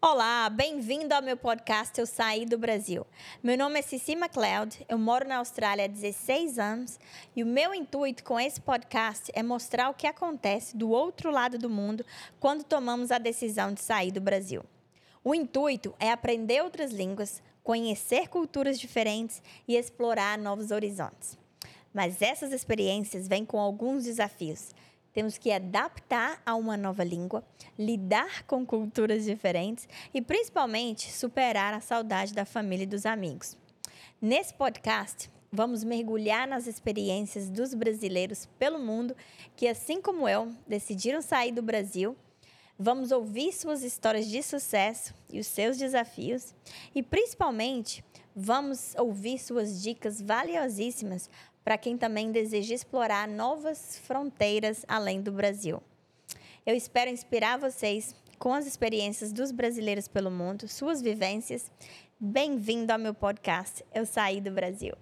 Olá, 0.00 0.48
bem-vindo 0.48 1.12
ao 1.12 1.20
meu 1.20 1.36
podcast 1.36 1.98
Eu 1.98 2.06
Saí 2.06 2.46
do 2.46 2.56
Brasil. 2.56 3.04
Meu 3.42 3.58
nome 3.58 3.80
é 3.80 3.82
Cici 3.82 4.14
MacLeod, 4.14 4.86
eu 4.88 4.96
moro 4.96 5.26
na 5.26 5.38
Austrália 5.38 5.86
há 5.86 5.88
16 5.88 6.56
anos 6.56 7.00
e 7.34 7.42
o 7.42 7.46
meu 7.46 7.74
intuito 7.74 8.22
com 8.22 8.38
esse 8.38 8.60
podcast 8.60 9.28
é 9.34 9.42
mostrar 9.42 9.90
o 9.90 9.94
que 9.94 10.06
acontece 10.06 10.76
do 10.76 10.88
outro 10.90 11.32
lado 11.32 11.58
do 11.58 11.68
mundo 11.68 12.06
quando 12.38 12.62
tomamos 12.62 13.10
a 13.10 13.18
decisão 13.18 13.74
de 13.74 13.80
sair 13.80 14.12
do 14.12 14.20
Brasil. 14.20 14.64
O 15.24 15.34
intuito 15.34 15.92
é 15.98 16.12
aprender 16.12 16.62
outras 16.62 16.92
línguas, 16.92 17.42
conhecer 17.64 18.28
culturas 18.28 18.78
diferentes 18.78 19.42
e 19.66 19.74
explorar 19.74 20.38
novos 20.38 20.70
horizontes. 20.70 21.36
Mas 21.92 22.22
essas 22.22 22.52
experiências 22.52 23.26
vêm 23.26 23.44
com 23.44 23.58
alguns 23.58 24.04
desafios 24.04 24.70
temos 25.12 25.38
que 25.38 25.50
adaptar 25.50 26.40
a 26.44 26.54
uma 26.54 26.76
nova 26.76 27.02
língua, 27.02 27.44
lidar 27.78 28.44
com 28.44 28.64
culturas 28.64 29.24
diferentes 29.24 29.88
e, 30.12 30.20
principalmente, 30.20 31.12
superar 31.12 31.74
a 31.74 31.80
saudade 31.80 32.34
da 32.34 32.44
família 32.44 32.84
e 32.84 32.86
dos 32.86 33.06
amigos. 33.06 33.56
Nesse 34.20 34.52
podcast, 34.54 35.30
vamos 35.50 35.82
mergulhar 35.82 36.46
nas 36.46 36.66
experiências 36.66 37.48
dos 37.48 37.74
brasileiros 37.74 38.46
pelo 38.58 38.78
mundo 38.78 39.16
que, 39.56 39.66
assim 39.66 40.00
como 40.00 40.28
eu, 40.28 40.52
decidiram 40.66 41.22
sair 41.22 41.52
do 41.52 41.62
Brasil. 41.62 42.16
Vamos 42.78 43.10
ouvir 43.10 43.52
suas 43.52 43.82
histórias 43.82 44.28
de 44.28 44.42
sucesso 44.42 45.14
e 45.32 45.40
os 45.40 45.46
seus 45.46 45.76
desafios 45.76 46.54
e, 46.94 47.02
principalmente, 47.02 48.04
vamos 48.36 48.94
ouvir 48.96 49.38
suas 49.38 49.82
dicas 49.82 50.22
valiosíssimas 50.22 51.28
para 51.68 51.76
quem 51.76 51.98
também 51.98 52.32
deseja 52.32 52.74
explorar 52.74 53.28
novas 53.28 53.98
fronteiras 53.98 54.86
além 54.88 55.20
do 55.20 55.30
Brasil. 55.30 55.82
Eu 56.64 56.74
espero 56.74 57.10
inspirar 57.10 57.58
vocês 57.58 58.14
com 58.38 58.54
as 58.54 58.66
experiências 58.66 59.34
dos 59.34 59.52
brasileiros 59.52 60.08
pelo 60.08 60.30
mundo, 60.30 60.66
suas 60.66 61.02
vivências. 61.02 61.70
Bem-vindo 62.18 62.90
ao 62.90 62.98
meu 62.98 63.12
podcast 63.12 63.84
Eu 63.94 64.06
Saí 64.06 64.40
do 64.40 64.50
Brasil. 64.50 64.94